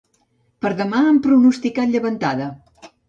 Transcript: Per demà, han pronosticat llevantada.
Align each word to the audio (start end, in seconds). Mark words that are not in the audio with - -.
Per 0.65 0.71
demà, 0.79 1.01
han 1.09 1.21
pronosticat 1.27 1.93
llevantada. 1.93 2.49